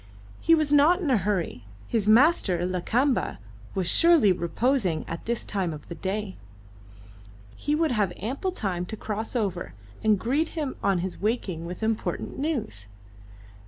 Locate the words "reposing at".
4.31-5.25